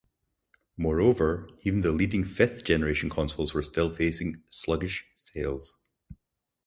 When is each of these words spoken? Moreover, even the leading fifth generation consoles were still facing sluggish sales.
Moreover, 0.77 1.47
even 1.61 1.81
the 1.81 1.91
leading 1.91 2.23
fifth 2.25 2.63
generation 2.63 3.07
consoles 3.07 3.53
were 3.53 3.61
still 3.61 3.93
facing 3.93 4.41
sluggish 4.49 5.05
sales. 5.13 5.79